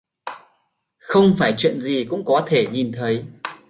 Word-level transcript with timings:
Không 0.97 1.33
phải 1.37 1.53
chuyện 1.57 1.79
gì 1.81 2.05
cũng 2.09 2.25
có 2.25 2.43
thể 2.47 2.67
nhìn 2.71 2.91
thấy 2.95 3.25